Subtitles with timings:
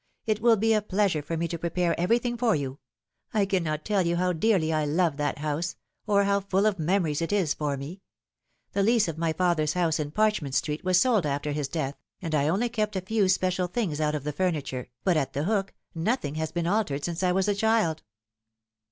[0.25, 2.79] It will be a pleasure for me to prepare everything for you.
[3.35, 5.75] I cannot tell you how dearly I love that house,
[6.07, 8.01] or how full of memories it is for me.
[8.71, 12.33] The lease of my father's house in Parchment Street wag sold after his death, and
[12.33, 15.71] I only kept a few special things out oi the furniture, but at The Hook
[15.93, 18.01] nothing has been altered since I was a child."